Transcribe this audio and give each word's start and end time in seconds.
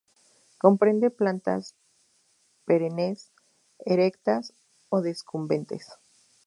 Comprende 0.57 1.11
plantas 1.19 1.63
perennes, 2.67 3.17
erectas 3.85 4.45
o 4.89 4.97
decumbentes. 5.05 5.85